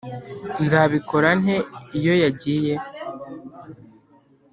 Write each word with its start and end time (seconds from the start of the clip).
nzabikora 0.63 1.29
nte 1.41 1.55
iyo 1.97 2.13
yagiye 2.23 2.73